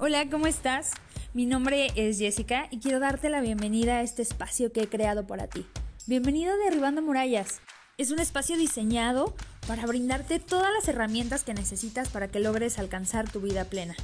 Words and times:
Hola, 0.00 0.30
¿cómo 0.30 0.46
estás? 0.46 0.92
Mi 1.34 1.44
nombre 1.44 1.88
es 1.96 2.20
Jessica 2.20 2.68
y 2.70 2.78
quiero 2.78 3.00
darte 3.00 3.30
la 3.30 3.40
bienvenida 3.40 3.96
a 3.96 4.02
este 4.02 4.22
espacio 4.22 4.70
que 4.70 4.82
he 4.82 4.88
creado 4.88 5.26
para 5.26 5.48
ti. 5.48 5.66
Bienvenido 6.06 6.52
a 6.52 6.56
Derribando 6.56 7.02
Murallas. 7.02 7.60
Es 7.96 8.12
un 8.12 8.20
espacio 8.20 8.56
diseñado 8.56 9.34
para 9.66 9.86
brindarte 9.86 10.38
todas 10.38 10.72
las 10.72 10.86
herramientas 10.86 11.42
que 11.42 11.52
necesitas 11.52 12.10
para 12.10 12.28
que 12.28 12.38
logres 12.38 12.78
alcanzar 12.78 13.28
tu 13.28 13.40
vida 13.40 13.64
plena. 13.64 13.96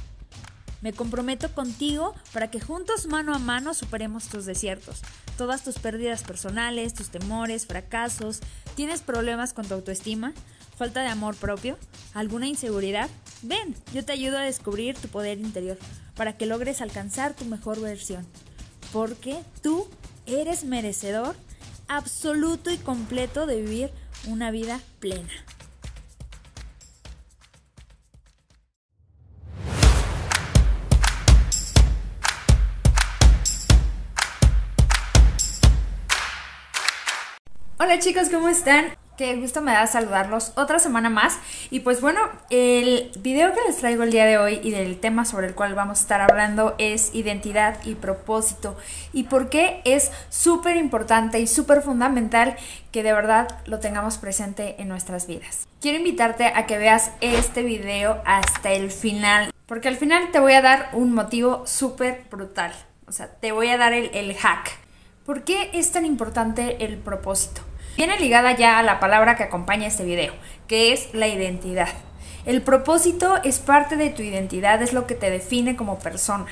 Me 0.85 0.93
comprometo 0.93 1.51
contigo 1.51 2.13
para 2.31 2.51
que 2.51 2.59
juntos 2.59 3.07
mano 3.07 3.33
a 3.33 3.39
mano 3.39 3.73
superemos 3.73 4.27
tus 4.27 4.45
desiertos, 4.45 5.01
todas 5.35 5.63
tus 5.63 5.79
pérdidas 5.79 6.21
personales, 6.21 6.93
tus 6.93 7.09
temores, 7.09 7.65
fracasos. 7.65 8.41
¿Tienes 8.75 9.01
problemas 9.01 9.53
con 9.53 9.65
tu 9.67 9.73
autoestima? 9.73 10.31
¿Falta 10.77 11.01
de 11.01 11.07
amor 11.07 11.35
propio? 11.37 11.79
¿Alguna 12.13 12.45
inseguridad? 12.45 13.09
Ven, 13.41 13.73
yo 13.95 14.05
te 14.05 14.11
ayudo 14.11 14.37
a 14.37 14.41
descubrir 14.41 14.95
tu 14.95 15.07
poder 15.07 15.39
interior 15.39 15.79
para 16.15 16.37
que 16.37 16.45
logres 16.45 16.81
alcanzar 16.81 17.33
tu 17.33 17.45
mejor 17.45 17.81
versión. 17.81 18.23
Porque 18.93 19.41
tú 19.63 19.87
eres 20.27 20.65
merecedor 20.65 21.35
absoluto 21.87 22.69
y 22.69 22.77
completo 22.77 23.47
de 23.47 23.59
vivir 23.59 23.89
una 24.27 24.51
vida 24.51 24.79
plena. 24.99 25.33
Hola 37.85 37.99
chicos, 37.99 38.29
¿cómo 38.29 38.49
están? 38.49 38.87
Qué 39.15 39.35
gusto 39.35 39.61
me 39.61 39.71
da 39.71 39.85
saludarlos 39.85 40.53
otra 40.55 40.79
semana 40.79 41.11
más. 41.11 41.37
Y 41.69 41.81
pues 41.81 42.01
bueno, 42.01 42.19
el 42.49 43.11
video 43.19 43.53
que 43.53 43.61
les 43.67 43.77
traigo 43.77 44.01
el 44.01 44.09
día 44.09 44.25
de 44.25 44.39
hoy 44.39 44.59
y 44.63 44.71
del 44.71 44.99
tema 44.99 45.23
sobre 45.23 45.45
el 45.45 45.53
cual 45.53 45.75
vamos 45.75 45.99
a 45.99 46.01
estar 46.01 46.19
hablando 46.19 46.73
es 46.79 47.13
identidad 47.13 47.77
y 47.85 47.93
propósito. 47.93 48.75
Y 49.13 49.25
por 49.25 49.51
qué 49.51 49.81
es 49.85 50.11
súper 50.29 50.77
importante 50.77 51.39
y 51.39 51.45
súper 51.45 51.83
fundamental 51.83 52.55
que 52.91 53.03
de 53.03 53.13
verdad 53.13 53.49
lo 53.67 53.79
tengamos 53.79 54.17
presente 54.17 54.81
en 54.81 54.87
nuestras 54.87 55.27
vidas. 55.27 55.67
Quiero 55.79 55.99
invitarte 55.99 56.47
a 56.47 56.65
que 56.65 56.79
veas 56.79 57.11
este 57.21 57.61
video 57.61 58.19
hasta 58.25 58.71
el 58.71 58.89
final. 58.89 59.51
Porque 59.67 59.89
al 59.89 59.97
final 59.97 60.31
te 60.31 60.39
voy 60.39 60.53
a 60.53 60.63
dar 60.63 60.89
un 60.93 61.13
motivo 61.13 61.67
súper 61.67 62.23
brutal. 62.31 62.73
O 63.07 63.11
sea, 63.11 63.27
te 63.27 63.51
voy 63.51 63.67
a 63.67 63.77
dar 63.77 63.93
el, 63.93 64.09
el 64.15 64.35
hack. 64.35 64.71
¿Por 65.23 65.43
qué 65.43 65.69
es 65.73 65.91
tan 65.91 66.05
importante 66.05 66.83
el 66.83 66.97
propósito? 66.97 67.61
Viene 67.97 68.19
ligada 68.19 68.51
ya 68.51 68.77
a 68.77 68.83
la 68.83 68.99
palabra 68.99 69.37
que 69.37 69.43
acompaña 69.43 69.87
este 69.87 70.03
video, 70.03 70.33
que 70.67 70.91
es 70.91 71.13
la 71.13 71.27
identidad. 71.27 71.87
El 72.45 72.61
propósito 72.61 73.37
es 73.43 73.59
parte 73.59 73.95
de 73.95 74.09
tu 74.09 74.21
identidad, 74.21 74.81
es 74.81 74.91
lo 74.91 75.07
que 75.07 75.15
te 75.15 75.29
define 75.29 75.77
como 75.77 75.97
persona. 75.97 76.47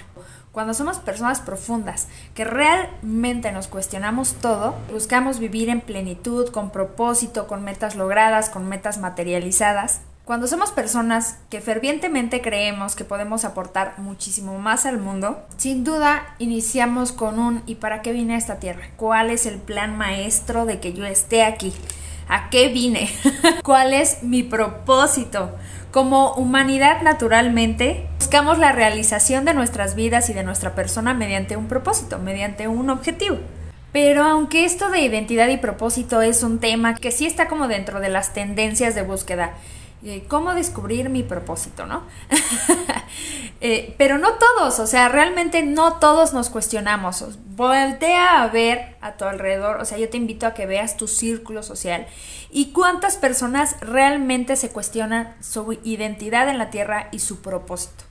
Cuando 0.53 0.73
somos 0.73 0.99
personas 0.99 1.41
profundas, 1.41 2.07
que 2.33 2.45
realmente 2.45 3.51
nos 3.51 3.67
cuestionamos 3.67 4.35
todo, 4.35 4.75
buscamos 4.91 5.39
vivir 5.39 5.67
en 5.69 5.81
plenitud, 5.81 6.49
con 6.49 6.69
propósito, 6.69 7.45
con 7.45 7.63
metas 7.63 7.95
logradas, 7.95 8.49
con 8.49 8.69
metas 8.69 8.97
materializadas, 8.97 10.01
cuando 10.25 10.47
somos 10.47 10.71
personas 10.71 11.37
que 11.49 11.59
fervientemente 11.59 12.41
creemos 12.41 12.95
que 12.95 13.03
podemos 13.03 13.43
aportar 13.43 13.95
muchísimo 13.97 14.57
más 14.57 14.85
al 14.85 14.97
mundo, 14.97 15.43
sin 15.57 15.83
duda 15.83 16.35
iniciamos 16.39 17.11
con 17.11 17.39
un 17.39 17.61
¿y 17.65 17.75
para 17.75 18.01
qué 18.01 18.13
vine 18.13 18.35
a 18.35 18.37
esta 18.37 18.57
tierra? 18.57 18.87
¿Cuál 18.95 19.29
es 19.29 19.45
el 19.45 19.57
plan 19.57 19.97
maestro 19.97 20.65
de 20.65 20.79
que 20.79 20.93
yo 20.93 21.05
esté 21.05 21.43
aquí? 21.43 21.73
¿A 22.29 22.49
qué 22.49 22.69
vine? 22.69 23.09
¿Cuál 23.63 23.93
es 23.93 24.23
mi 24.23 24.43
propósito? 24.43 25.51
Como 25.91 26.33
humanidad 26.35 27.01
naturalmente 27.01 28.07
buscamos 28.17 28.59
la 28.59 28.71
realización 28.71 29.43
de 29.43 29.53
nuestras 29.53 29.93
vidas 29.93 30.29
y 30.29 30.33
de 30.33 30.43
nuestra 30.43 30.73
persona 30.73 31.13
mediante 31.13 31.57
un 31.57 31.67
propósito, 31.67 32.17
mediante 32.17 32.69
un 32.69 32.89
objetivo. 32.89 33.39
Pero 33.91 34.23
aunque 34.23 34.63
esto 34.63 34.89
de 34.89 35.01
identidad 35.01 35.49
y 35.49 35.57
propósito 35.57 36.21
es 36.21 36.43
un 36.43 36.59
tema 36.59 36.95
que 36.95 37.11
sí 37.11 37.25
está 37.25 37.49
como 37.49 37.67
dentro 37.67 37.99
de 37.99 38.09
las 38.09 38.33
tendencias 38.33 38.95
de 38.95 39.03
búsqueda, 39.03 39.53
eh, 40.05 40.25
cómo 40.27 40.53
descubrir 40.53 41.09
mi 41.09 41.23
propósito, 41.23 41.85
¿no? 41.85 42.03
Eh, 43.65 43.95
pero 43.97 44.17
no 44.17 44.33
todos, 44.33 44.79
o 44.79 44.87
sea, 44.87 45.07
realmente 45.07 45.63
no 45.63 45.93
todos 45.93 46.33
nos 46.33 46.49
cuestionamos. 46.49 47.23
Voltea 47.55 48.43
a 48.43 48.47
ver 48.49 48.97
a 48.99 49.13
tu 49.13 49.23
alrededor, 49.23 49.79
o 49.79 49.85
sea, 49.85 49.97
yo 49.97 50.09
te 50.09 50.17
invito 50.17 50.45
a 50.45 50.53
que 50.53 50.65
veas 50.65 50.97
tu 50.97 51.07
círculo 51.07 51.63
social 51.63 52.05
y 52.51 52.73
cuántas 52.73 53.15
personas 53.15 53.77
realmente 53.79 54.57
se 54.57 54.69
cuestionan 54.69 55.33
su 55.39 55.79
identidad 55.85 56.49
en 56.49 56.57
la 56.57 56.71
Tierra 56.71 57.07
y 57.13 57.19
su 57.19 57.41
propósito. 57.41 58.03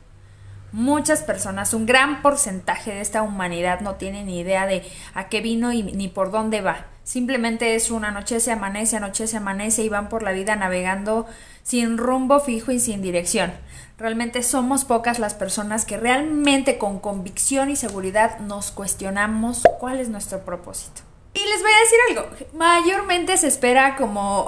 Muchas 0.72 1.20
personas, 1.20 1.74
un 1.74 1.84
gran 1.84 2.22
porcentaje 2.22 2.94
de 2.94 3.02
esta 3.02 3.20
humanidad 3.20 3.80
no 3.80 3.96
tiene 3.96 4.24
ni 4.24 4.40
idea 4.40 4.66
de 4.66 4.90
a 5.12 5.28
qué 5.28 5.42
vino 5.42 5.70
y 5.70 5.82
ni 5.82 6.08
por 6.08 6.30
dónde 6.30 6.62
va. 6.62 6.86
Simplemente 7.04 7.74
es 7.74 7.90
una 7.90 8.08
anochece, 8.08 8.52
amanece, 8.52 8.96
anochece, 8.96 9.36
amanece 9.36 9.82
y 9.82 9.90
van 9.90 10.08
por 10.08 10.22
la 10.22 10.32
vida 10.32 10.56
navegando 10.56 11.26
sin 11.62 11.98
rumbo 11.98 12.40
fijo 12.40 12.72
y 12.72 12.78
sin 12.78 13.02
dirección. 13.02 13.52
Realmente 13.98 14.42
somos 14.42 14.84
pocas 14.84 15.18
las 15.18 15.34
personas 15.34 15.84
que 15.84 15.96
realmente 15.96 16.78
con 16.78 16.98
convicción 16.98 17.70
y 17.70 17.76
seguridad 17.76 18.40
nos 18.40 18.70
cuestionamos 18.70 19.62
cuál 19.78 20.00
es 20.00 20.08
nuestro 20.08 20.44
propósito. 20.44 21.02
Y 21.34 21.38
les 21.38 21.62
voy 21.62 21.70
a 21.72 21.80
decir 21.80 21.98
algo, 22.10 22.48
mayormente 22.58 23.36
se 23.36 23.46
espera 23.46 23.96
como 23.96 24.46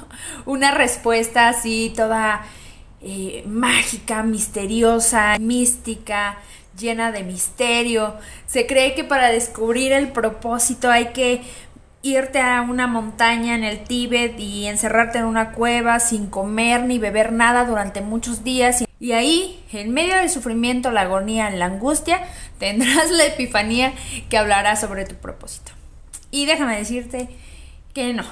una 0.44 0.72
respuesta 0.72 1.48
así 1.48 1.92
toda 1.96 2.44
eh, 3.00 3.42
mágica, 3.46 4.22
misteriosa, 4.22 5.38
mística, 5.38 6.38
llena 6.78 7.12
de 7.12 7.22
misterio. 7.22 8.16
Se 8.46 8.66
cree 8.66 8.94
que 8.94 9.04
para 9.04 9.28
descubrir 9.28 9.92
el 9.92 10.12
propósito 10.12 10.90
hay 10.90 11.12
que 11.12 11.42
irte 12.14 12.40
a 12.40 12.62
una 12.62 12.86
montaña 12.86 13.54
en 13.54 13.64
el 13.64 13.84
Tíbet 13.84 14.38
y 14.38 14.66
encerrarte 14.66 15.18
en 15.18 15.24
una 15.24 15.52
cueva 15.52 16.00
sin 16.00 16.26
comer 16.26 16.82
ni 16.84 16.98
beber 16.98 17.32
nada 17.32 17.64
durante 17.64 18.00
muchos 18.00 18.44
días. 18.44 18.84
Y 18.98 19.12
ahí, 19.12 19.62
en 19.72 19.92
medio 19.92 20.16
del 20.16 20.30
sufrimiento, 20.30 20.90
la 20.90 21.02
agonía, 21.02 21.50
la 21.50 21.66
angustia, 21.66 22.22
tendrás 22.58 23.10
la 23.10 23.26
epifanía 23.26 23.92
que 24.28 24.38
hablará 24.38 24.76
sobre 24.76 25.04
tu 25.04 25.16
propósito. 25.16 25.72
Y 26.30 26.46
déjame 26.46 26.76
decirte 26.76 27.28
que 27.92 28.12
no, 28.12 28.24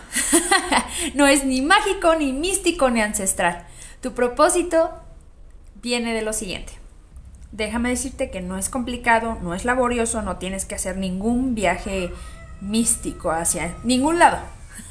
no 1.14 1.26
es 1.26 1.44
ni 1.44 1.62
mágico, 1.62 2.14
ni 2.16 2.32
místico, 2.32 2.90
ni 2.90 3.00
ancestral. 3.00 3.66
Tu 4.00 4.12
propósito 4.12 4.90
viene 5.80 6.14
de 6.14 6.22
lo 6.22 6.32
siguiente. 6.32 6.72
Déjame 7.52 7.90
decirte 7.90 8.30
que 8.30 8.40
no 8.40 8.58
es 8.58 8.68
complicado, 8.68 9.38
no 9.40 9.54
es 9.54 9.64
laborioso, 9.64 10.22
no 10.22 10.38
tienes 10.38 10.64
que 10.64 10.74
hacer 10.74 10.96
ningún 10.96 11.54
viaje 11.54 12.10
místico 12.64 13.30
hacia 13.30 13.74
ningún 13.84 14.18
lado. 14.18 14.38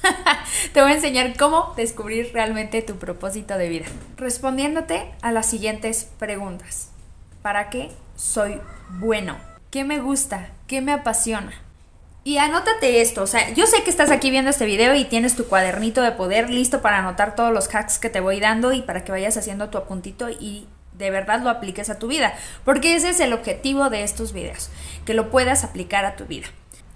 Te 0.73 0.81
voy 0.81 0.91
a 0.91 0.95
enseñar 0.95 1.35
cómo 1.37 1.73
descubrir 1.75 2.31
realmente 2.33 2.81
tu 2.81 2.97
propósito 2.97 3.57
de 3.57 3.69
vida. 3.69 3.85
Respondiéndote 4.17 5.11
a 5.21 5.31
las 5.31 5.49
siguientes 5.49 6.09
preguntas. 6.19 6.89
¿Para 7.41 7.69
qué 7.69 7.91
soy 8.15 8.61
bueno? 8.89 9.37
¿Qué 9.71 9.83
me 9.83 9.99
gusta? 9.99 10.49
¿Qué 10.67 10.81
me 10.81 10.93
apasiona? 10.93 11.51
Y 12.25 12.37
anótate 12.37 13.01
esto, 13.01 13.23
o 13.23 13.27
sea, 13.27 13.49
yo 13.53 13.67
sé 13.67 13.83
que 13.83 13.89
estás 13.89 14.09
aquí 14.09 14.31
viendo 14.31 14.49
este 14.49 14.65
video 14.65 14.95
y 14.95 15.03
tienes 15.03 15.35
tu 15.35 15.45
cuadernito 15.45 16.01
de 16.01 16.13
poder 16.13 16.49
listo 16.49 16.81
para 16.81 16.99
anotar 16.99 17.35
todos 17.35 17.51
los 17.51 17.67
hacks 17.75 17.99
que 17.99 18.09
te 18.09 18.21
voy 18.21 18.39
dando 18.39 18.71
y 18.71 18.81
para 18.81 19.03
que 19.03 19.11
vayas 19.11 19.35
haciendo 19.35 19.69
tu 19.69 19.77
apuntito 19.77 20.29
y 20.29 20.65
de 20.97 21.09
verdad 21.09 21.41
lo 21.41 21.49
apliques 21.49 21.89
a 21.89 21.99
tu 21.99 22.07
vida, 22.07 22.33
porque 22.63 22.95
ese 22.95 23.09
es 23.09 23.19
el 23.19 23.33
objetivo 23.33 23.89
de 23.89 24.03
estos 24.03 24.31
videos, 24.31 24.69
que 25.03 25.13
lo 25.13 25.31
puedas 25.31 25.65
aplicar 25.65 26.05
a 26.05 26.15
tu 26.15 26.23
vida. 26.23 26.47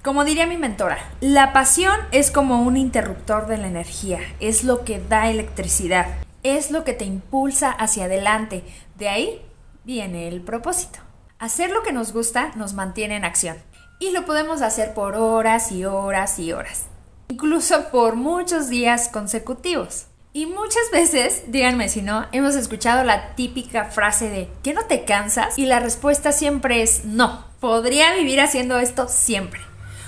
Como 0.04 0.24
diría 0.24 0.48
mi 0.48 0.58
mentora, 0.58 1.00
la 1.20 1.52
pasión 1.54 2.00
es 2.12 2.32
como 2.32 2.62
un 2.62 2.78
interruptor 2.78 3.48
de 3.48 3.58
la 3.58 3.68
energía, 3.68 4.20
es 4.40 4.64
lo 4.64 4.86
que 4.86 5.00
da 5.00 5.30
electricidad, 5.30 6.08
es 6.44 6.72
lo 6.72 6.84
que 6.84 6.94
te 6.94 7.06
impulsa 7.06 7.72
hacia 7.72 8.06
adelante, 8.06 8.64
de 8.96 9.10
ahí 9.10 9.42
viene 9.84 10.28
el 10.28 10.42
propósito. 10.42 11.00
Hacer 11.40 11.72
lo 11.72 11.84
que 11.84 11.92
nos 11.92 12.14
gusta 12.14 12.52
nos 12.56 12.74
mantiene 12.74 13.16
en 13.16 13.26
acción. 13.26 13.58
Y 14.00 14.12
lo 14.12 14.26
podemos 14.26 14.62
hacer 14.62 14.94
por 14.94 15.16
horas 15.16 15.72
y 15.72 15.86
horas 15.86 16.40
y 16.40 16.54
horas. 16.54 16.86
Incluso 17.30 17.90
por 17.90 18.16
muchos 18.16 18.70
días 18.70 19.10
consecutivos. 19.10 20.06
Y 20.34 20.46
muchas 20.46 20.92
veces, 20.92 21.44
díganme 21.48 21.90
si 21.90 22.02
no, 22.02 22.28
hemos 22.32 22.56
escuchado 22.56 23.04
la 23.04 23.36
típica 23.36 23.86
frase 23.86 24.30
de 24.30 24.50
¿que 24.64 24.74
no 24.74 24.86
te 24.86 25.04
cansas? 25.04 25.58
Y 25.58 25.66
la 25.66 25.80
respuesta 25.80 26.32
siempre 26.32 26.84
es 26.84 27.06
no. 27.06 27.46
Podría 27.60 28.14
vivir 28.14 28.40
haciendo 28.40 28.78
esto 28.78 29.08
siempre. 29.08 29.62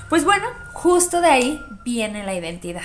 Pues 0.10 0.26
bueno, 0.26 0.48
justo 0.74 1.22
de 1.22 1.30
ahí 1.30 1.62
viene 1.86 2.24
la 2.24 2.34
identidad, 2.34 2.82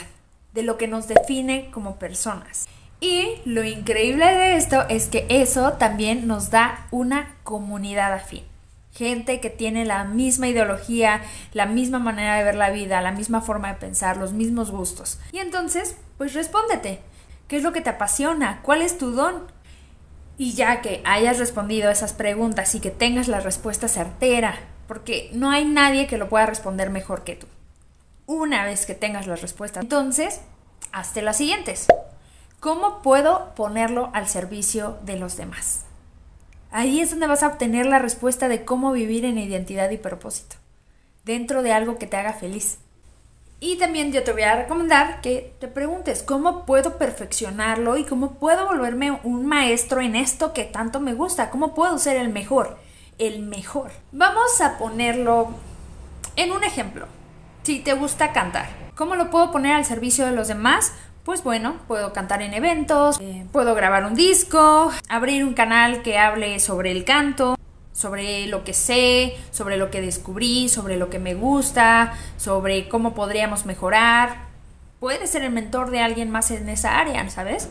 de 0.53 0.63
lo 0.63 0.77
que 0.77 0.89
nos 0.89 1.09
define 1.09 1.71
como 1.71 1.97
personas. 1.97 2.67
Y 3.01 3.37
lo 3.45 3.65
increíble 3.65 4.27
de 4.27 4.57
esto 4.57 4.85
es 4.89 5.09
que 5.09 5.27
eso 5.29 5.73
también 5.75 6.27
nos 6.27 6.51
da 6.51 6.87
una 6.91 7.37
comunidad 7.43 8.13
afín 8.13 8.45
gente 8.95 9.41
que 9.41 9.51
tiene 9.51 9.85
la 9.85 10.05
misma 10.05 10.49
ideología, 10.49 11.21
la 11.53 11.67
misma 11.67 11.99
manera 11.99 12.37
de 12.37 12.45
ver 12.45 12.55
la 12.55 12.71
vida, 12.71 13.01
la 13.01 13.11
misma 13.11 13.41
forma 13.41 13.69
de 13.69 13.81
pensar, 13.81 14.17
los 14.17 14.33
mismos 14.33 14.71
gustos. 14.71 15.19
Y 15.33 15.39
entonces, 15.39 15.97
pues 16.17 16.33
respóndete, 16.33 17.01
¿qué 17.49 17.57
es 17.57 17.63
lo 17.63 17.73
que 17.73 17.81
te 17.81 17.91
apasiona? 17.91 18.61
¿Cuál 18.63 18.83
es 18.83 18.97
tu 18.97 19.11
don? 19.11 19.43
Y 20.39 20.53
ya 20.53 20.81
que 20.81 21.03
hayas 21.05 21.39
respondido 21.39 21.89
a 21.89 21.93
esas 21.93 22.13
preguntas 22.13 22.75
y 22.75 22.81
que 22.81 22.91
tengas 22.91 23.29
la 23.29 23.41
respuesta 23.41 23.89
certera, 23.89 24.59
porque 24.87 25.31
no 25.33 25.51
hay 25.51 25.65
nadie 25.65 26.07
que 26.07 26.19
lo 26.19 26.29
pueda 26.29 26.47
responder 26.47 26.91
mejor 26.91 27.25
que 27.25 27.37
tú. 27.37 27.47
Una 28.27 28.65
vez 28.65 28.87
que 28.87 28.95
tengas 28.95 29.27
la 29.27 29.37
respuesta, 29.37 29.81
entonces, 29.81 30.41
hazte 30.93 31.23
las 31.23 31.37
siguientes. 31.37 31.87
¿Cómo 32.61 33.03
puedo 33.03 33.55
ponerlo 33.55 34.11
al 34.15 34.29
servicio 34.29 34.99
de 35.03 35.19
los 35.19 35.37
demás? 35.37 35.85
Ahí 36.71 37.01
es 37.01 37.11
donde 37.11 37.27
vas 37.27 37.43
a 37.43 37.49
obtener 37.49 37.87
la 37.87 37.99
respuesta 37.99 38.49
de 38.49 38.65
cómo 38.65 38.93
vivir 38.93 39.25
en 39.25 39.39
identidad 39.39 39.91
y 39.91 39.99
propósito, 39.99 40.57
dentro 41.25 41.63
de 41.63 41.73
algo 41.73 41.99
que 41.99 42.07
te 42.07 42.17
haga 42.17 42.33
feliz. 42.33 42.79
Y 43.61 43.77
también 43.77 44.13
yo 44.13 44.25
te 44.25 44.33
voy 44.33 44.43
a 44.43 44.57
recomendar 44.57 45.21
que 45.21 45.55
te 45.61 45.69
preguntes 45.69 46.23
cómo 46.23 46.67
puedo 46.67 46.99
perfeccionarlo 46.99 47.97
y 47.97 48.05
cómo 48.05 48.35
puedo 48.35 48.67
volverme 48.67 49.21
un 49.23 49.47
maestro 49.47 50.01
en 50.01 50.17
esto 50.17 50.53
que 50.53 50.65
tanto 50.65 51.01
me 51.01 51.15
gusta, 51.15 51.51
cómo 51.51 51.75
puedo 51.75 51.97
ser 51.99 52.17
el 52.17 52.31
mejor, 52.31 52.77
el 53.19 53.41
mejor. 53.41 53.91
Vamos 54.13 54.61
a 54.61 54.79
ponerlo 54.79 55.49
en 56.37 56.53
un 56.53 56.65
ejemplo. 56.65 57.07
Si 57.63 57.81
te 57.81 57.95
gusta 57.95 58.33
cantar, 58.33 58.69
¿cómo 58.95 59.15
lo 59.15 59.31
puedo 59.31 59.51
poner 59.51 59.73
al 59.73 59.85
servicio 59.85 60.27
de 60.27 60.33
los 60.33 60.49
demás? 60.49 60.93
Pues 61.25 61.43
bueno, 61.43 61.77
puedo 61.89 62.13
cantar 62.13 62.43
en 62.43 62.53
eventos, 62.53 63.19
eh, 63.21 63.47
puedo 63.51 63.75
grabar 63.75 64.05
un 64.05 64.15
disco, 64.15 64.93
abrir 65.09 65.45
un 65.45 65.55
canal 65.55 66.03
que 66.03 66.19
hable 66.19 66.61
sobre 66.61 66.93
el 66.93 67.05
canto, 67.05 67.57
sobre 67.95 68.47
lo 68.49 68.65
que 68.65 68.75
sé, 68.75 69.35
sobre 69.51 69.79
lo 69.79 69.91
que 69.91 70.03
descubrí, 70.03 70.69
sobre 70.69 70.99
lo 70.99 71.09
que 71.09 71.19
me 71.19 71.35
gusta, 71.35 72.13
sobre 72.37 72.89
cómo 72.89 73.15
podríamos 73.15 73.65
mejorar. 73.65 74.49
Puedes 75.01 75.31
ser 75.31 75.45
el 75.45 75.53
mentor 75.53 75.91
de 75.91 76.01
alguien 76.01 76.31
más 76.31 76.51
en 76.51 76.69
esa 76.69 76.99
área, 76.99 77.31
¿sabes? 77.31 77.71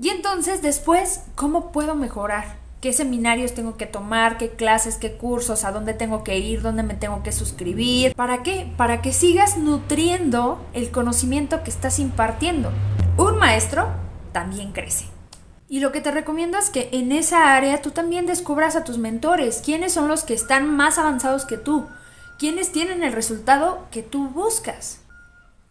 Y 0.00 0.10
entonces 0.10 0.62
después, 0.62 1.22
¿cómo 1.34 1.72
puedo 1.72 1.94
mejorar? 1.94 2.63
¿Qué 2.84 2.92
seminarios 2.92 3.54
tengo 3.54 3.78
que 3.78 3.86
tomar? 3.86 4.36
¿Qué 4.36 4.50
clases? 4.50 4.98
¿Qué 4.98 5.16
cursos? 5.16 5.64
¿A 5.64 5.72
dónde 5.72 5.94
tengo 5.94 6.22
que 6.22 6.38
ir? 6.38 6.60
¿Dónde 6.60 6.82
me 6.82 6.92
tengo 6.92 7.22
que 7.22 7.32
suscribir? 7.32 8.14
¿Para 8.14 8.42
qué? 8.42 8.70
Para 8.76 9.00
que 9.00 9.14
sigas 9.14 9.56
nutriendo 9.56 10.62
el 10.74 10.90
conocimiento 10.90 11.64
que 11.64 11.70
estás 11.70 11.98
impartiendo. 11.98 12.70
Un 13.16 13.38
maestro 13.38 13.88
también 14.32 14.72
crece. 14.72 15.06
Y 15.66 15.80
lo 15.80 15.92
que 15.92 16.02
te 16.02 16.10
recomiendo 16.10 16.58
es 16.58 16.68
que 16.68 16.90
en 16.92 17.10
esa 17.12 17.54
área 17.54 17.80
tú 17.80 17.90
también 17.90 18.26
descubras 18.26 18.76
a 18.76 18.84
tus 18.84 18.98
mentores, 18.98 19.62
quiénes 19.64 19.94
son 19.94 20.06
los 20.06 20.24
que 20.24 20.34
están 20.34 20.76
más 20.76 20.98
avanzados 20.98 21.46
que 21.46 21.56
tú, 21.56 21.86
quiénes 22.38 22.70
tienen 22.70 23.02
el 23.02 23.14
resultado 23.14 23.86
que 23.90 24.02
tú 24.02 24.28
buscas. 24.28 25.00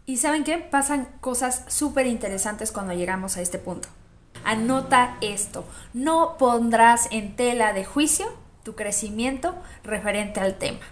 Y 0.07 0.17
saben 0.17 0.43
qué, 0.43 0.57
pasan 0.57 1.07
cosas 1.21 1.63
súper 1.67 2.07
interesantes 2.07 2.71
cuando 2.71 2.93
llegamos 2.93 3.37
a 3.37 3.41
este 3.41 3.59
punto. 3.59 3.87
Anota 4.43 5.17
esto, 5.21 5.65
no 5.93 6.37
pondrás 6.37 7.07
en 7.11 7.35
tela 7.35 7.73
de 7.73 7.85
juicio 7.85 8.25
tu 8.63 8.75
crecimiento 8.75 9.55
referente 9.83 10.39
al 10.39 10.55
tema, 10.55 10.85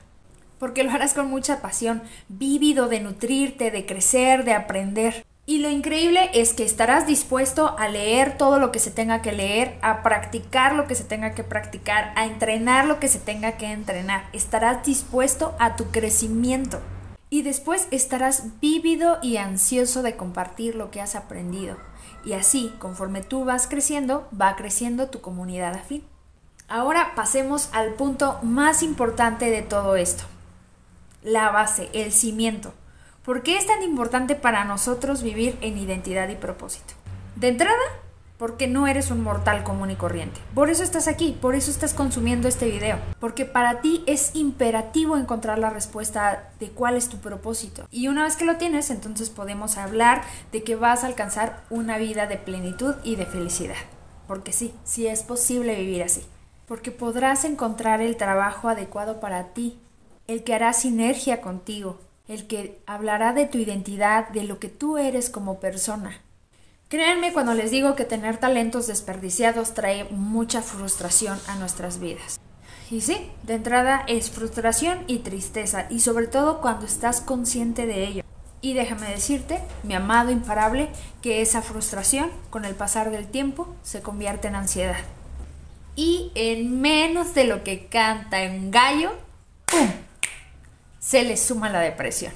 porque 0.59 0.83
lo 0.83 0.91
harás 0.91 1.13
con 1.13 1.29
mucha 1.29 1.61
pasión, 1.61 2.03
vívido 2.29 2.87
de 2.87 2.99
nutrirte, 2.99 3.71
de 3.71 3.85
crecer, 3.85 4.43
de 4.43 4.53
aprender. 4.53 5.25
Y 5.45 5.57
lo 5.57 5.69
increíble 5.69 6.29
es 6.33 6.53
que 6.53 6.63
estarás 6.63 7.07
dispuesto 7.07 7.75
a 7.77 7.87
leer 7.89 8.37
todo 8.37 8.59
lo 8.59 8.71
que 8.71 8.79
se 8.79 8.91
tenga 8.91 9.21
que 9.21 9.31
leer, 9.31 9.77
a 9.81 10.03
practicar 10.03 10.75
lo 10.75 10.87
que 10.87 10.95
se 10.95 11.03
tenga 11.03 11.33
que 11.33 11.43
practicar, 11.43 12.13
a 12.15 12.25
entrenar 12.25 12.85
lo 12.85 12.99
que 12.99 13.07
se 13.07 13.19
tenga 13.19 13.53
que 13.53 13.71
entrenar. 13.71 14.29
Estarás 14.33 14.85
dispuesto 14.85 15.55
a 15.59 15.75
tu 15.75 15.91
crecimiento. 15.91 16.79
Y 17.29 17.41
después 17.41 17.87
estarás 17.91 18.59
vívido 18.61 19.17
y 19.21 19.37
ansioso 19.37 20.03
de 20.03 20.15
compartir 20.15 20.75
lo 20.75 20.91
que 20.91 21.01
has 21.01 21.15
aprendido. 21.15 21.77
Y 22.23 22.33
así, 22.33 22.73
conforme 22.79 23.21
tú 23.21 23.45
vas 23.45 23.67
creciendo, 23.67 24.27
va 24.39 24.55
creciendo 24.55 25.09
tu 25.09 25.21
comunidad 25.21 25.73
afín. 25.73 26.03
Ahora 26.67 27.13
pasemos 27.15 27.69
al 27.73 27.95
punto 27.95 28.39
más 28.43 28.83
importante 28.83 29.49
de 29.49 29.61
todo 29.61 29.95
esto. 29.95 30.23
La 31.23 31.51
base, 31.51 31.89
el 31.93 32.11
cimiento. 32.11 32.73
¿Por 33.25 33.43
qué 33.43 33.57
es 33.57 33.67
tan 33.67 33.83
importante 33.83 34.35
para 34.35 34.65
nosotros 34.65 35.21
vivir 35.21 35.57
en 35.61 35.77
identidad 35.77 36.29
y 36.29 36.35
propósito? 36.35 36.93
De 37.35 37.49
entrada, 37.49 37.75
porque 38.41 38.65
no 38.65 38.87
eres 38.87 39.11
un 39.11 39.21
mortal 39.21 39.63
común 39.63 39.91
y 39.91 39.95
corriente. 39.95 40.41
Por 40.55 40.71
eso 40.71 40.81
estás 40.81 41.07
aquí, 41.07 41.37
por 41.39 41.53
eso 41.53 41.69
estás 41.69 41.93
consumiendo 41.93 42.47
este 42.47 42.65
video. 42.65 42.97
Porque 43.19 43.45
para 43.45 43.81
ti 43.81 44.03
es 44.07 44.31
imperativo 44.33 45.15
encontrar 45.15 45.59
la 45.59 45.69
respuesta 45.69 46.49
de 46.59 46.71
cuál 46.71 46.97
es 46.97 47.07
tu 47.07 47.17
propósito. 47.17 47.85
Y 47.91 48.07
una 48.07 48.23
vez 48.23 48.37
que 48.37 48.45
lo 48.45 48.57
tienes, 48.57 48.89
entonces 48.89 49.29
podemos 49.29 49.77
hablar 49.77 50.23
de 50.51 50.63
que 50.63 50.75
vas 50.75 51.03
a 51.03 51.05
alcanzar 51.05 51.61
una 51.69 51.99
vida 51.99 52.25
de 52.25 52.37
plenitud 52.37 52.95
y 53.03 53.15
de 53.15 53.27
felicidad. 53.27 53.75
Porque 54.27 54.53
sí, 54.53 54.73
sí 54.85 55.05
es 55.05 55.21
posible 55.21 55.75
vivir 55.75 56.01
así. 56.01 56.25
Porque 56.67 56.89
podrás 56.89 57.45
encontrar 57.45 58.01
el 58.01 58.17
trabajo 58.17 58.69
adecuado 58.69 59.19
para 59.19 59.49
ti, 59.49 59.77
el 60.25 60.43
que 60.43 60.55
hará 60.55 60.73
sinergia 60.73 61.41
contigo, 61.41 61.99
el 62.27 62.47
que 62.47 62.81
hablará 62.87 63.33
de 63.33 63.45
tu 63.45 63.59
identidad, 63.59 64.29
de 64.29 64.45
lo 64.45 64.57
que 64.57 64.69
tú 64.69 64.97
eres 64.97 65.29
como 65.29 65.59
persona. 65.59 66.21
Créanme 66.91 67.31
cuando 67.31 67.53
les 67.53 67.71
digo 67.71 67.95
que 67.95 68.03
tener 68.03 68.35
talentos 68.35 68.87
desperdiciados 68.87 69.73
trae 69.73 70.03
mucha 70.09 70.61
frustración 70.61 71.39
a 71.47 71.55
nuestras 71.55 72.01
vidas. 72.01 72.37
Y 72.89 72.99
sí, 72.99 73.31
de 73.43 73.53
entrada 73.53 74.03
es 74.07 74.29
frustración 74.29 75.05
y 75.07 75.19
tristeza, 75.19 75.85
y 75.89 76.01
sobre 76.01 76.27
todo 76.27 76.59
cuando 76.59 76.85
estás 76.85 77.21
consciente 77.21 77.85
de 77.85 78.05
ello. 78.05 78.23
Y 78.59 78.73
déjame 78.73 79.09
decirte, 79.09 79.61
mi 79.83 79.93
amado 79.93 80.31
imparable, 80.31 80.89
que 81.21 81.41
esa 81.41 81.61
frustración, 81.61 82.29
con 82.49 82.65
el 82.65 82.75
pasar 82.75 83.09
del 83.09 83.27
tiempo, 83.27 83.73
se 83.83 84.01
convierte 84.01 84.49
en 84.49 84.55
ansiedad. 84.55 84.99
Y 85.95 86.33
en 86.35 86.81
menos 86.81 87.33
de 87.33 87.45
lo 87.45 87.63
que 87.63 87.85
canta 87.85 88.43
un 88.43 88.69
gallo, 88.69 89.13
¡pum! 89.65 89.89
se 90.99 91.23
le 91.23 91.37
suma 91.37 91.69
la 91.69 91.79
depresión. 91.79 92.33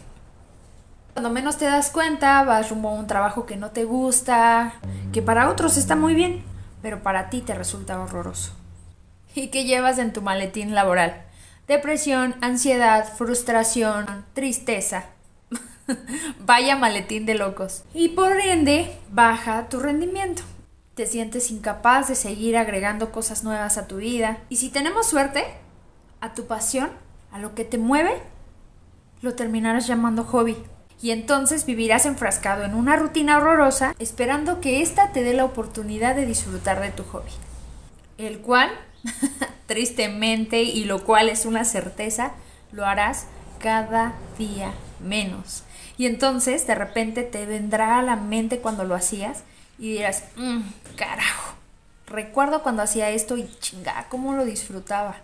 Cuando 1.16 1.30
menos 1.30 1.56
te 1.56 1.64
das 1.64 1.92
cuenta, 1.92 2.44
vas 2.44 2.70
rumbo 2.70 2.90
a 2.90 2.92
un 2.92 3.08
trabajo 3.08 3.46
que 3.46 3.56
no 3.56 3.72
te 3.72 3.86
gusta, 3.86 4.74
que 5.14 5.22
para 5.22 5.50
otros 5.50 5.78
está 5.78 5.96
muy 5.96 6.14
bien, 6.14 6.44
pero 6.82 7.04
para 7.04 7.30
ti 7.30 7.40
te 7.40 7.56
resulta 7.56 8.02
horroroso. 8.02 8.52
¿Y 9.34 9.48
qué 9.48 9.64
llevas 9.64 9.98
en 9.98 10.12
tu 10.12 10.22
maletín 10.22 10.76
laboral? 10.76 11.24
Depresión, 11.70 12.36
ansiedad, 12.42 13.08
frustración, 13.16 14.26
tristeza. 14.34 15.06
Vaya 16.40 16.76
maletín 16.76 17.26
de 17.26 17.36
locos. 17.36 17.86
Y 17.94 18.10
por 18.10 18.38
ende, 18.38 18.94
baja 19.10 19.70
tu 19.70 19.80
rendimiento. 19.80 20.44
Te 20.96 21.06
sientes 21.06 21.50
incapaz 21.50 22.10
de 22.10 22.16
seguir 22.16 22.58
agregando 22.58 23.14
cosas 23.14 23.46
nuevas 23.46 23.78
a 23.78 23.88
tu 23.88 23.96
vida. 23.96 24.40
Y 24.50 24.58
si 24.58 24.68
tenemos 24.68 25.08
suerte, 25.08 25.46
a 26.20 26.34
tu 26.34 26.46
pasión, 26.46 26.90
a 27.32 27.40
lo 27.40 27.56
que 27.56 27.64
te 27.64 27.78
mueve, 27.78 28.22
lo 29.22 29.34
terminarás 29.36 29.88
llamando 29.88 30.26
hobby. 30.26 30.58
Y 31.02 31.12
entonces 31.12 31.66
vivirás 31.66 32.06
enfrascado 32.06 32.64
en 32.64 32.74
una 32.74 32.96
rutina 32.96 33.38
horrorosa 33.38 33.96
esperando 34.00 34.62
que 34.62 34.82
ésta 34.82 35.12
te 35.12 35.24
dé 35.24 35.34
la 35.34 35.46
oportunidad 35.46 36.16
de 36.16 36.26
disfrutar 36.26 36.82
de 36.82 36.92
tu 36.92 37.04
hobby. 37.04 37.32
El 38.18 38.40
cual, 38.40 38.72
tristemente, 39.68 40.64
y 40.64 40.86
lo 40.86 41.04
cual 41.04 41.30
es 41.30 41.46
una 41.46 41.66
certeza, 41.66 42.32
lo 42.72 42.86
harás 42.86 43.28
cada 43.60 44.14
día 44.38 44.74
menos. 45.00 45.64
Y 45.98 46.08
entonces 46.08 46.68
de 46.68 46.76
repente 46.76 47.24
te 47.24 47.46
vendrá 47.46 48.00
a 48.00 48.02
la 48.02 48.16
mente 48.16 48.60
cuando 48.60 48.84
lo 48.84 48.96
hacías 48.96 49.44
y 49.78 49.94
dirás, 49.94 50.24
mmm, 50.36 50.62
carajo, 50.96 51.56
recuerdo 52.08 52.64
cuando 52.64 52.84
hacía 52.84 53.10
esto 53.10 53.38
y 53.38 53.50
chinga, 53.60 54.08
cómo 54.10 54.34
lo 54.34 54.46
disfrutaba. 54.46 55.18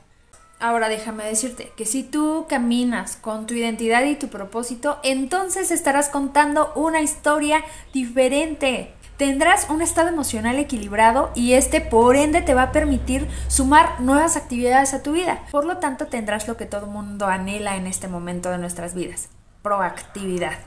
Ahora 0.62 0.90
déjame 0.90 1.26
decirte 1.26 1.74
que 1.76 1.88
si 1.88 2.04
tú 2.04 2.46
caminas 2.48 3.16
con 3.16 3.48
tu 3.48 3.56
identidad 3.56 4.04
y 4.04 4.16
tu 4.16 4.28
propósito, 4.28 5.00
entonces 5.02 5.72
estarás 5.72 6.08
contando 6.10 6.72
una 6.76 7.02
historia 7.02 7.64
diferente. 7.94 8.94
Tendrás 9.18 9.72
un 9.72 9.82
estado 9.82 10.10
emocional 10.10 10.60
equilibrado 10.60 11.32
y 11.34 11.54
este 11.54 11.82
por 11.82 12.16
ende 12.16 12.44
te 12.44 12.54
va 12.54 12.62
a 12.64 12.72
permitir 12.72 13.28
sumar 13.48 14.00
nuevas 14.02 14.38
actividades 14.38 14.94
a 14.94 15.02
tu 15.02 15.14
vida. 15.14 15.44
Por 15.50 15.66
lo 15.66 15.78
tanto 15.78 16.06
tendrás 16.06 16.48
lo 16.48 16.58
que 16.58 16.68
todo 16.68 16.86
mundo 16.86 17.26
anhela 17.26 17.76
en 17.76 17.88
este 17.88 18.08
momento 18.08 18.52
de 18.52 18.60
nuestras 18.60 18.94
vidas. 18.94 19.30
Proactividad. 19.64 20.60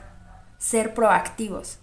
Ser 0.57 0.93
proactivos. 0.93 1.79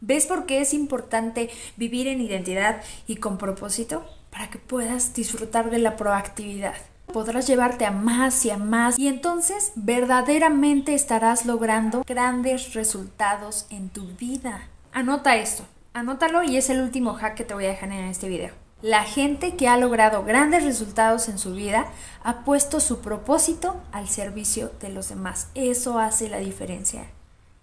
¿Ves 0.00 0.26
por 0.26 0.46
qué 0.46 0.62
es 0.62 0.74
importante 0.74 1.48
vivir 1.76 2.08
en 2.08 2.20
identidad 2.20 2.82
y 3.06 3.16
con 3.16 3.38
propósito? 3.38 4.04
Para 4.30 4.50
que 4.50 4.58
puedas 4.58 5.14
disfrutar 5.14 5.70
de 5.70 5.78
la 5.78 5.94
proactividad 5.94 6.74
podrás 7.12 7.46
llevarte 7.46 7.86
a 7.86 7.90
más 7.90 8.44
y 8.44 8.50
a 8.50 8.58
más 8.58 8.98
y 8.98 9.08
entonces 9.08 9.72
verdaderamente 9.74 10.94
estarás 10.94 11.46
logrando 11.46 12.04
grandes 12.06 12.74
resultados 12.74 13.66
en 13.70 13.88
tu 13.88 14.06
vida. 14.16 14.68
Anota 14.92 15.36
esto, 15.36 15.64
anótalo 15.94 16.42
y 16.42 16.56
es 16.56 16.70
el 16.70 16.80
último 16.80 17.14
hack 17.14 17.34
que 17.34 17.44
te 17.44 17.54
voy 17.54 17.66
a 17.66 17.70
dejar 17.70 17.92
en 17.92 18.04
este 18.04 18.28
video. 18.28 18.50
La 18.82 19.04
gente 19.04 19.56
que 19.56 19.68
ha 19.68 19.78
logrado 19.78 20.22
grandes 20.22 20.62
resultados 20.62 21.28
en 21.28 21.38
su 21.38 21.54
vida 21.54 21.86
ha 22.22 22.44
puesto 22.44 22.78
su 22.78 23.00
propósito 23.00 23.80
al 23.90 24.06
servicio 24.08 24.70
de 24.80 24.90
los 24.90 25.08
demás. 25.08 25.48
Eso 25.54 25.98
hace 25.98 26.28
la 26.28 26.38
diferencia. 26.38 27.06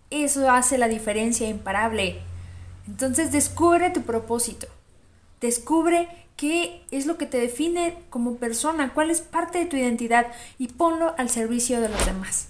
Eso 0.09 0.49
hace 0.49 0.77
la 0.77 0.87
diferencia 0.87 1.47
imparable. 1.47 2.19
Entonces 2.87 3.31
descubre 3.31 3.91
tu 3.91 4.01
propósito. 4.01 4.67
Descubre 5.43 6.07
qué 6.37 6.85
es 6.89 7.05
lo 7.05 7.17
que 7.17 7.25
te 7.25 7.37
define 7.37 8.01
como 8.09 8.37
persona, 8.37 8.93
cuál 8.93 9.09
es 9.11 9.19
parte 9.19 9.59
de 9.59 9.65
tu 9.65 9.75
identidad 9.75 10.27
y 10.57 10.69
ponlo 10.69 11.13
al 11.17 11.29
servicio 11.29 11.81
de 11.81 11.89
los 11.89 12.05
demás 12.05 12.47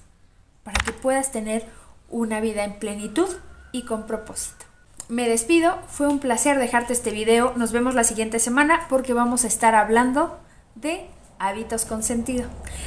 para 0.61 0.79
que 0.85 0.91
puedas 0.91 1.31
tener 1.31 1.65
una 2.11 2.39
vida 2.39 2.63
en 2.63 2.77
plenitud 2.77 3.27
y 3.71 3.85
con 3.85 4.05
propósito. 4.05 4.67
Me 5.09 5.27
despido, 5.27 5.79
fue 5.87 6.07
un 6.07 6.19
placer 6.19 6.59
dejarte 6.59 6.93
este 6.93 7.09
video, 7.09 7.53
nos 7.55 7.71
vemos 7.71 7.95
la 7.95 8.03
siguiente 8.03 8.37
semana 8.37 8.85
porque 8.89 9.13
vamos 9.13 9.43
a 9.43 9.47
estar 9.47 9.73
hablando 9.73 10.39
de 10.75 11.07
hábitos 11.39 11.85
con 11.85 12.03
sentido. 12.03 12.45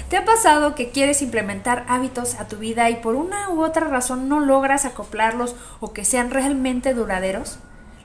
¿Te 0.09 0.19
ha 0.19 0.25
pasado 0.25 0.77
que 0.77 0.91
quieres 0.91 1.21
implementar 1.21 1.85
hábitos 1.89 2.37
a 2.37 2.47
tu 2.47 2.59
vida 2.59 2.91
y 2.91 2.95
por 2.95 3.17
una 3.17 3.51
u 3.51 3.65
otra 3.65 3.89
razón 3.89 4.29
no 4.29 4.39
logras 4.39 4.85
acoplarlos 4.85 5.57
o 5.81 5.93
que 5.93 6.05
sean 6.05 6.31
realmente 6.31 6.95
duraderos? 6.95 7.59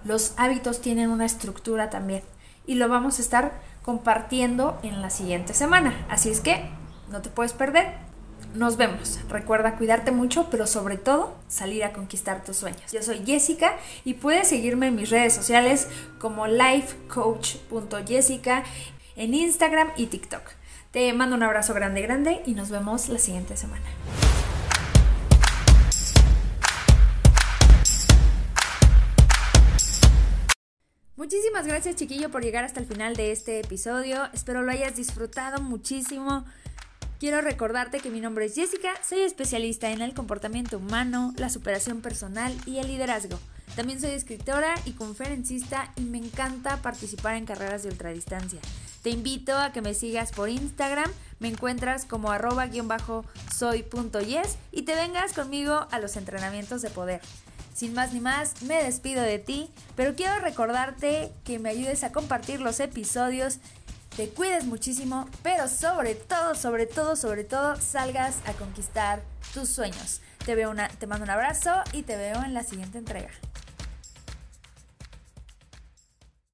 Los 0.04 0.34
hábitos 0.38 0.82
tienen 0.82 1.10
una 1.10 1.26
estructura 1.26 1.90
también 1.90 2.22
y 2.66 2.76
lo 2.76 2.90
vamos 2.90 3.20
a 3.20 3.22
estar 3.22 3.54
compartiendo 3.84 4.78
en 4.84 5.02
la 5.02 5.10
siguiente 5.10 5.54
semana. 5.54 6.06
Así 6.10 6.30
es 6.30 6.42
que 6.42 6.70
no 7.10 7.22
te 7.22 7.30
puedes 7.30 7.54
perder. 7.54 7.96
Nos 8.56 8.76
vemos. 8.76 9.22
Recuerda 9.30 9.78
cuidarte 9.78 10.12
mucho, 10.12 10.50
pero 10.50 10.68
sobre 10.68 10.98
todo 10.98 11.34
salir 11.48 11.86
a 11.86 11.94
conquistar 11.94 12.44
tus 12.44 12.58
sueños. 12.58 12.92
Yo 12.92 13.02
soy 13.02 13.24
Jessica 13.26 13.78
y 14.04 14.16
puedes 14.16 14.50
seguirme 14.50 14.88
en 14.88 14.96
mis 14.96 15.10
redes 15.10 15.34
sociales 15.34 15.88
como 16.20 16.48
lifecoach.jessica 16.48 18.66
en 19.16 19.34
Instagram 19.34 19.92
y 19.96 20.08
TikTok. 20.08 20.42
Te 20.92 21.14
mando 21.14 21.38
un 21.38 21.44
abrazo 21.44 21.74
grande, 21.74 22.02
grande 22.02 22.42
y 22.46 22.54
nos 22.54 22.70
vemos 22.70 23.08
la 23.08 23.20
siguiente 23.20 23.56
semana. 23.56 23.86
Muchísimas 31.32 31.66
gracias 31.66 31.96
chiquillo 31.96 32.30
por 32.30 32.44
llegar 32.44 32.66
hasta 32.66 32.82
el 32.82 32.86
final 32.86 33.16
de 33.16 33.32
este 33.32 33.62
episodio. 33.62 34.28
Espero 34.34 34.64
lo 34.64 34.72
hayas 34.74 34.98
disfrutado 34.98 35.62
muchísimo. 35.62 36.44
Quiero 37.22 37.40
recordarte 37.40 38.02
que 38.02 38.10
mi 38.10 38.20
nombre 38.20 38.44
es 38.44 38.56
Jessica, 38.56 38.92
soy 39.02 39.22
especialista 39.22 39.92
en 39.92 40.02
el 40.02 40.14
comportamiento 40.14 40.78
humano, 40.78 41.34
la 41.38 41.50
superación 41.50 42.02
personal 42.02 42.54
y 42.66 42.80
el 42.80 42.88
liderazgo. 42.88 43.40
También 43.78 44.02
soy 44.02 44.10
escritora 44.10 44.76
y 44.84 44.92
conferencista 44.92 45.94
y 45.96 46.02
me 46.02 46.18
encanta 46.18 46.82
participar 46.82 47.38
en 47.38 47.46
carreras 47.46 47.84
de 47.84 47.92
ultradistancia. 47.92 48.60
Te 49.02 49.10
invito 49.10 49.58
a 49.58 49.72
que 49.72 49.82
me 49.82 49.94
sigas 49.94 50.34
por 50.34 50.50
Instagram, 50.50 51.10
me 51.40 51.48
encuentras 51.48 52.04
como 52.04 52.30
arroba-soy.yes 52.30 54.58
y 54.74 54.82
te 54.82 54.96
vengas 54.96 55.32
conmigo 55.32 55.88
a 55.92 56.00
los 56.00 56.18
entrenamientos 56.18 56.82
de 56.82 56.90
poder. 56.90 57.22
Sin 57.74 57.94
más 57.94 58.14
ni 58.14 58.20
más, 58.20 58.62
me 58.64 58.84
despido 58.84 59.22
de 59.22 59.40
ti, 59.40 59.70
pero 59.96 60.16
quiero 60.16 60.40
recordarte 60.40 61.32
que 61.44 61.60
me 61.60 61.70
ayudes 61.70 62.04
a 62.04 62.12
compartir 62.12 62.60
los 62.62 62.80
episodios 62.80 63.60
te 64.16 64.28
cuides 64.28 64.66
muchísimo, 64.66 65.30
pero 65.42 65.70
sobre 65.70 66.16
todo, 66.16 66.54
sobre 66.54 66.86
todo, 66.86 67.16
sobre 67.16 67.46
todo, 67.46 67.78
salgas 67.78 68.36
a 68.46 68.52
conquistar 68.54 69.22
tus 69.54 69.70
sueños. 69.70 70.20
Te, 70.46 70.54
veo 70.54 70.70
una, 70.70 70.90
te 70.90 71.08
mando 71.08 71.24
un 71.24 71.30
abrazo 71.30 71.72
y 71.94 72.04
te 72.04 72.18
veo 72.18 72.44
en 72.44 72.54
la 72.54 72.64
siguiente 72.64 72.98
entrega. 72.98 73.30